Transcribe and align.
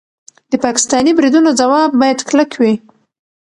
د 0.51 0.53
پاکستاني 0.65 1.11
بریدونو 1.17 1.49
ځواب 1.59 1.89
باید 2.01 2.19
کلک 2.29 2.51
وي. 2.61 2.73